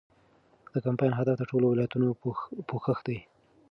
د 0.73 0.75
کمپاین 0.85 1.11
هدف 1.19 1.35
د 1.39 1.43
ټولو 1.49 1.65
ولایتونو 1.69 2.07
پوښښ 2.69 2.97
دی. 3.07 3.17